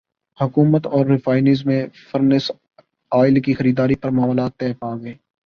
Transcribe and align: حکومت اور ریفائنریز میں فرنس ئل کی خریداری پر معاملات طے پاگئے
حکومت 0.39 0.87
اور 0.87 1.05
ریفائنریز 1.05 1.65
میں 1.65 1.81
فرنس 2.11 2.51
ئل 3.11 3.39
کی 3.41 3.53
خریداری 3.53 3.95
پر 3.95 4.09
معاملات 4.09 4.57
طے 4.57 4.73
پاگئے 4.79 5.13